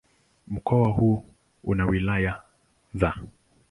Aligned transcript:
Mkoa 0.47 0.89
huu 0.89 1.23
una 1.63 1.85
wilaya 1.85 2.41
za 2.93 3.13